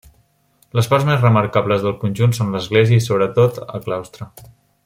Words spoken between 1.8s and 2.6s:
del conjunt són